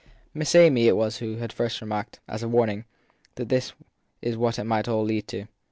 Miss 0.33 0.55
Amy 0.55 0.87
it 0.87 0.97
was 0.97 1.17
who 1.17 1.35
had 1.35 1.53
first 1.53 1.79
remarked, 1.79 2.19
as 2.27 2.41
a 2.41 2.47
warning, 2.47 2.85
that 3.35 3.49
this 3.49 3.73
was 4.23 4.35
what 4.35 4.57
it 4.57 4.63
might 4.63 4.87
all 4.87 5.03
lead 5.03 5.27
to. 5.27 5.45